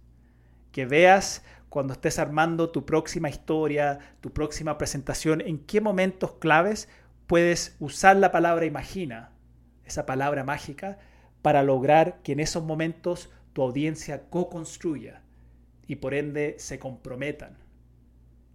que 0.72 0.86
veas 0.86 1.44
cuando 1.70 1.94
estés 1.94 2.20
armando 2.20 2.70
tu 2.70 2.86
próxima 2.86 3.30
historia, 3.30 4.00
tu 4.22 4.32
próxima 4.32 4.78
presentación, 4.78 5.42
en 5.42 5.60
qué 5.60 5.82
momentos 5.82 6.34
claves 6.34 6.90
puedes 7.26 7.76
usar 7.80 8.16
la 8.18 8.32
palabra 8.32 8.66
imagina, 8.66 9.32
esa 9.84 10.06
palabra 10.06 10.44
mágica, 10.44 11.00
para 11.42 11.64
lograr 11.64 12.22
que 12.22 12.34
en 12.34 12.40
esos 12.40 12.64
momentos 12.64 13.32
tu 13.54 13.62
audiencia 13.64 14.30
co-construya 14.30 15.24
y 15.88 15.98
por 15.98 16.14
ende 16.14 16.56
se 16.60 16.80
comprometan 16.80 17.58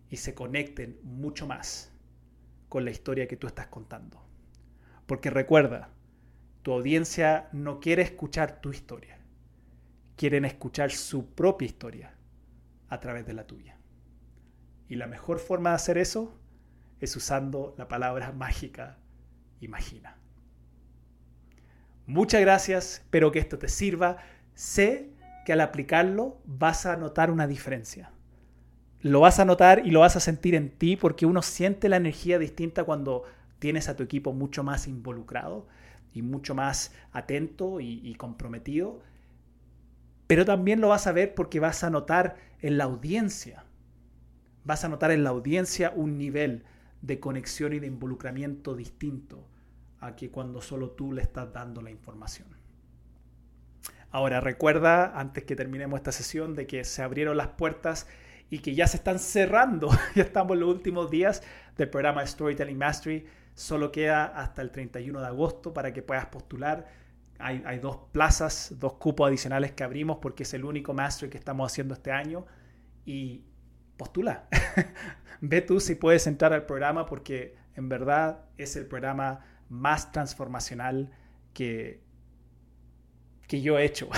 y 0.09 0.19
se 0.19 0.35
conecten 0.35 1.01
mucho 1.03 1.47
más 1.47 1.91
con 2.69 2.85
la 2.85 2.91
historia 2.91 3.27
que 3.27 3.37
tú 3.37 3.47
estás 3.47 3.67
contando. 3.67 4.32
Porque 5.07 5.31
recuerda, 5.31 5.91
tu 6.63 6.73
audiencia 6.73 7.49
no 7.53 7.81
quiere 7.81 8.03
escuchar 8.03 8.61
tu 8.61 8.71
historia, 8.71 9.19
quieren 10.17 10.45
escuchar 10.45 10.91
su 10.91 11.35
propia 11.35 11.67
historia 11.67 12.15
a 12.89 13.01
través 13.01 13.27
de 13.27 13.33
la 13.33 13.47
tuya. 13.47 13.79
Y 14.89 14.97
la 14.97 15.07
mejor 15.07 15.39
forma 15.39 15.71
de 15.71 15.77
hacer 15.77 15.99
eso 15.99 16.39
es 17.01 17.17
usando 17.17 17.75
la 17.79 17.89
palabra 17.89 18.33
mágica 18.33 18.99
imagina. 19.61 20.17
Muchas 22.07 22.41
gracias, 22.41 22.95
espero 22.95 23.33
que 23.33 23.39
esto 23.39 23.59
te 23.59 23.69
sirva. 23.69 24.19
Sé 24.55 25.11
que 25.45 25.53
al 25.53 25.61
aplicarlo 25.61 26.41
vas 26.45 26.85
a 26.87 26.97
notar 26.97 27.31
una 27.31 27.47
diferencia. 27.47 28.11
Lo 29.01 29.21
vas 29.21 29.41
a 29.41 29.45
notar 29.45 29.87
y 29.87 29.91
lo 29.91 30.01
vas 30.01 30.17
a 30.17 30.21
sentir 30.21 30.55
en 30.55 30.71
ti 30.71 30.97
porque 30.97 31.27
uno 31.27 31.43
siente 31.43 31.89
la 31.89 31.97
energía 31.97 32.39
distinta 32.39 32.85
cuando 32.85 33.25
tienes 33.63 33.89
a 33.89 33.95
tu 33.95 34.03
equipo 34.03 34.33
mucho 34.33 34.65
más 34.65 34.89
involucrado 34.89 35.69
y 36.13 36.23
mucho 36.23 36.53
más 36.53 36.93
atento 37.13 37.79
y, 37.79 38.13
comprometido. 38.17 39.01
Pero 40.27 40.45
también 40.45 40.81
lo 40.81 40.89
vas 40.89 41.07
a 41.07 41.13
ver 41.13 41.37
porque 41.37 41.61
vas 41.61 41.85
a 41.85 41.91
notar 41.91 42.35
en 42.59 42.77
la 42.77 42.85
audiencia, 42.85 43.65
vas 44.65 44.85
a 44.85 44.89
notar 44.89 45.13
en 45.13 45.23
la 45.23 45.31
audiencia 45.31 45.93
un 45.95 46.19
nivel 46.19 46.65
de 47.03 47.21
conexión 47.21 47.73
y 47.73 47.79
de 47.79 47.87
involucramiento 47.87 48.75
distinto 48.75 49.47
a 50.01 50.17
que 50.17 50.33
cuando 50.33 50.61
solo 50.61 50.91
tú 50.91 51.13
le 51.13 51.23
estás 51.23 51.53
dando 51.53 51.83
la 51.83 51.93
información. 51.93 52.49
Ahora 54.11 54.41
recuerda, 54.41 55.21
antes 55.21 55.45
que 55.45 55.55
terminemos 55.55 55.99
esta 55.99 56.11
sesión, 56.11 56.57
de 56.57 56.67
que 56.67 56.83
se 56.83 57.01
abrieron 57.01 57.37
las 57.37 57.49
puertas 57.49 58.09
y 58.51 58.59
que 58.59 58.75
ya 58.75 58.89
se 58.89 58.97
están 58.97 59.21
cerrando, 59.21 59.89
ya 60.17 60.25
estamos 60.25 60.55
en 60.55 60.61
los 60.61 60.69
últimos 60.75 61.13
días 61.13 61.45
del 61.77 61.89
programa 61.91 62.27
Storytelling 62.27 62.77
Mastery. 62.77 63.25
Solo 63.55 63.93
queda 63.93 64.25
hasta 64.25 64.63
el 64.63 64.71
31 64.71 65.21
de 65.21 65.27
agosto 65.27 65.73
para 65.75 65.93
que 65.93 66.03
puedas 66.03 66.27
postular. 66.27 66.89
Hay, 67.39 67.81
dos 67.81 67.99
plazas, 68.13 68.75
dos 68.79 68.95
cupos 68.95 69.27
adicionales 69.27 69.73
que 69.73 69.83
abrimos 69.83 70.19
porque 70.23 70.45
es 70.45 70.55
el 70.55 70.65
único 70.65 70.95
Mastery 70.95 71.29
que 71.29 71.39
estamos 71.39 71.71
haciendo 71.71 71.95
este 71.95 72.13
año. 72.13 72.47
Y 73.05 73.43
postula. 73.97 74.49
Ve 75.41 75.61
tú 75.61 75.81
si 75.81 75.97
puedes 75.97 76.27
entrar 76.29 76.53
al 76.53 76.67
programa 76.67 77.05
porque 77.07 77.57
en 77.75 77.89
verdad 77.89 78.45
es 78.59 78.77
el 78.77 78.87
programa 78.87 79.41
más 79.69 80.13
transformacional 80.13 81.11
que, 81.53 82.01
que 83.49 83.61
yo 83.61 83.79
he 83.79 83.85
hecho, 83.85 84.09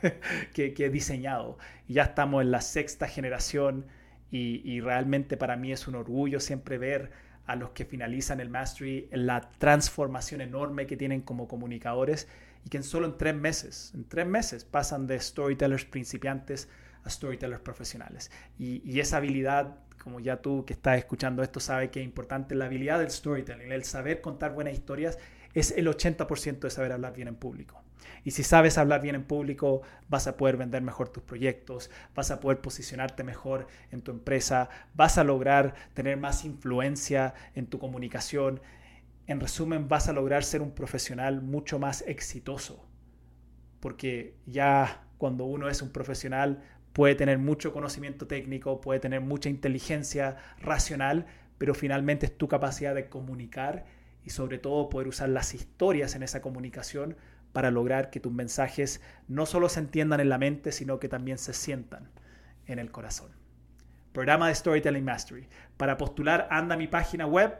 que, 0.54 0.74
he 0.78 0.90
diseñado. 0.90 1.58
ya 1.88 2.04
estamos 2.04 2.42
en 2.42 2.50
la 2.50 2.60
sexta 2.60 3.06
generación 3.06 3.86
y, 4.30 4.80
realmente 4.80 5.36
para 5.36 5.56
mí 5.56 5.72
es 5.72 5.88
un 5.88 5.94
orgullo 5.94 6.38
siempre 6.38 6.78
ver 6.78 7.10
a 7.48 7.56
los 7.56 7.70
que 7.70 7.86
finalizan 7.86 8.40
el 8.40 8.50
Mastery 8.50 9.08
la 9.10 9.40
transformación 9.40 10.42
enorme 10.42 10.86
que 10.86 10.98
tienen 10.98 11.22
como 11.22 11.48
comunicadores 11.48 12.28
y 12.64 12.68
que 12.68 12.76
en 12.76 12.82
solo 12.82 13.06
en 13.06 13.16
tres 13.16 13.34
meses, 13.34 13.90
en 13.94 14.04
tres 14.04 14.26
meses 14.26 14.64
pasan 14.64 15.06
de 15.06 15.18
storytellers 15.18 15.86
principiantes 15.86 16.68
a 17.04 17.10
storytellers 17.10 17.62
profesionales. 17.62 18.30
Y, 18.58 19.00
esa 19.00 19.16
habilidad 19.16 19.76
como 19.98 20.20
ya 20.20 20.42
tú 20.42 20.64
que 20.64 20.74
estás 20.74 20.98
escuchando 20.98 21.42
esto 21.42 21.58
sabes 21.58 21.90
que 21.90 22.00
es 22.00 22.04
importante 22.04 22.54
la 22.54 22.66
habilidad 22.66 22.98
del 22.98 23.10
storytelling, 23.10 23.72
el 23.72 23.84
saber 23.84 24.20
contar 24.20 24.52
buenas 24.52 24.74
historias, 24.74 25.18
es 25.54 25.70
el 25.72 25.88
80% 25.88 26.60
de 26.60 26.70
saber 26.70 26.92
hablar 26.92 27.14
bien 27.14 27.28
en 27.28 27.36
público. 27.36 27.82
Y 28.24 28.32
si 28.32 28.42
sabes 28.42 28.78
hablar 28.78 29.00
bien 29.00 29.14
en 29.14 29.24
público, 29.24 29.82
vas 30.08 30.26
a 30.26 30.36
poder 30.36 30.56
vender 30.56 30.82
mejor 30.82 31.08
tus 31.08 31.22
proyectos, 31.22 31.90
vas 32.14 32.30
a 32.30 32.40
poder 32.40 32.60
posicionarte 32.60 33.24
mejor 33.24 33.66
en 33.90 34.02
tu 34.02 34.10
empresa, 34.10 34.68
vas 34.94 35.18
a 35.18 35.24
lograr 35.24 35.74
tener 35.94 36.16
más 36.16 36.44
influencia 36.44 37.34
en 37.54 37.66
tu 37.66 37.78
comunicación. 37.78 38.60
En 39.26 39.40
resumen, 39.40 39.88
vas 39.88 40.08
a 40.08 40.12
lograr 40.12 40.44
ser 40.44 40.62
un 40.62 40.72
profesional 40.72 41.42
mucho 41.42 41.78
más 41.78 42.02
exitoso. 42.06 42.84
Porque 43.80 44.34
ya 44.46 45.04
cuando 45.18 45.44
uno 45.44 45.68
es 45.68 45.82
un 45.82 45.90
profesional, 45.90 46.62
puede 46.92 47.14
tener 47.14 47.38
mucho 47.38 47.72
conocimiento 47.72 48.26
técnico, 48.26 48.80
puede 48.80 49.00
tener 49.00 49.20
mucha 49.20 49.48
inteligencia 49.48 50.36
racional, 50.60 51.26
pero 51.58 51.74
finalmente 51.74 52.26
es 52.26 52.36
tu 52.36 52.48
capacidad 52.48 52.94
de 52.94 53.08
comunicar 53.08 53.84
y 54.24 54.30
sobre 54.30 54.58
todo 54.58 54.88
poder 54.88 55.08
usar 55.08 55.28
las 55.28 55.54
historias 55.54 56.14
en 56.14 56.22
esa 56.22 56.40
comunicación 56.40 57.16
para 57.52 57.70
lograr 57.70 58.10
que 58.10 58.20
tus 58.20 58.32
mensajes 58.32 59.00
no 59.26 59.46
solo 59.46 59.68
se 59.68 59.80
entiendan 59.80 60.20
en 60.20 60.28
la 60.28 60.38
mente, 60.38 60.72
sino 60.72 60.98
que 60.98 61.08
también 61.08 61.38
se 61.38 61.52
sientan 61.52 62.10
en 62.66 62.78
el 62.78 62.90
corazón. 62.90 63.32
Programa 64.12 64.48
de 64.48 64.54
Storytelling 64.54 65.04
Mastery. 65.04 65.48
Para 65.76 65.96
postular, 65.96 66.48
anda 66.50 66.74
a 66.74 66.78
mi 66.78 66.88
página 66.88 67.26
web 67.26 67.58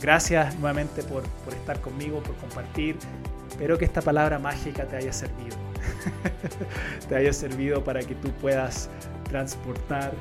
Gracias 0.00 0.54
nuevamente 0.58 1.02
por, 1.02 1.22
por 1.44 1.54
estar 1.54 1.80
conmigo, 1.80 2.22
por 2.22 2.36
compartir. 2.36 2.96
Espero 3.48 3.76
que 3.76 3.84
esta 3.84 4.00
palabra 4.00 4.38
mágica 4.38 4.86
te 4.86 4.96
haya 4.96 5.12
servido. 5.12 5.56
te 7.08 7.16
haya 7.16 7.32
servido 7.32 7.82
para 7.82 8.00
que 8.00 8.14
tú 8.14 8.30
puedas 8.40 8.88
transportar 9.24 10.12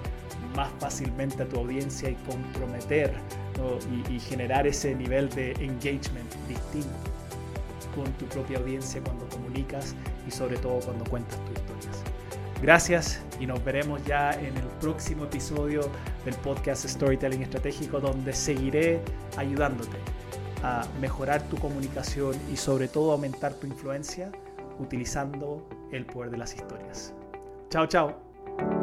más 0.55 0.69
fácilmente 0.79 1.43
a 1.43 1.45
tu 1.47 1.59
audiencia 1.59 2.09
y 2.09 2.15
comprometer 2.15 3.13
y, 4.09 4.19
generar 4.19 4.67
ese 4.67 4.95
nivel 4.95 5.29
de 5.29 5.51
engagement 5.53 6.33
distinto 6.47 6.89
con 7.95 8.11
tu 8.13 8.25
propia 8.25 8.59
audiencia 8.59 9.01
cuando 9.01 9.27
comunicas 9.29 9.95
y 10.27 10.31
sobre 10.31 10.57
todo 10.57 10.79
cuando 10.79 11.05
cuentas 11.05 11.39
tus 11.45 11.57
historias. 11.57 12.03
Gracias 12.61 13.21
y 13.39 13.45
nos 13.45 13.63
veremos 13.63 14.03
ya 14.05 14.33
en 14.33 14.57
el 14.57 14.67
próximo 14.81 15.25
episodio 15.25 15.81
del 16.25 16.33
podcast 16.35 16.85
Storytelling 16.85 17.43
Estratégico 17.43 17.99
donde 17.99 18.33
seguiré 18.33 18.99
ayudándote 19.37 19.97
a 20.63 20.85
mejorar 20.99 21.41
tu 21.43 21.57
comunicación 21.57 22.35
y 22.51 22.57
sobre 22.57 22.87
todo 22.87 23.11
aumentar 23.11 23.53
tu 23.53 23.67
influencia 23.67 24.31
utilizando 24.79 25.67
el 25.91 26.05
poder 26.05 26.31
de 26.31 26.37
las 26.37 26.55
historias. 26.55 27.13
Chao, 27.69 27.85
chao. 27.85 28.76